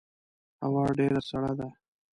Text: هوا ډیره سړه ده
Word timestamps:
هوا 0.65 0.83
ډیره 0.97 1.21
سړه 1.29 1.51
ده 1.59 1.69